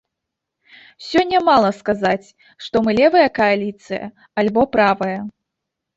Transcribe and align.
Сёння 1.09 1.41
мала 1.49 1.69
сказаць, 1.81 2.27
што 2.69 2.75
мы 2.87 2.97
левая 3.03 3.27
кааліцыя 3.41 4.03
альбо 4.45 4.61
правая. 4.79 5.17